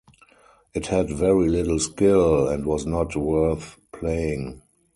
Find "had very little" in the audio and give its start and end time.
0.87-1.77